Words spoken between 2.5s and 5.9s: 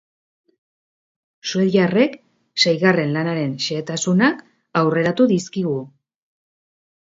seigarren lanaren xehetasunak aurreratu dizkigu.